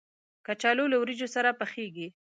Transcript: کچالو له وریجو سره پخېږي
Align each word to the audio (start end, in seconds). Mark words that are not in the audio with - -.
کچالو 0.45 0.85
له 0.91 0.97
وریجو 1.01 1.27
سره 1.35 1.49
پخېږي 1.59 2.07